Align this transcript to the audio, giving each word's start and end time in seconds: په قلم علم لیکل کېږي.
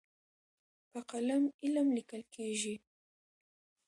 په 0.89 0.99
قلم 1.09 1.43
علم 1.61 1.87
لیکل 1.97 2.21
کېږي. 2.35 2.75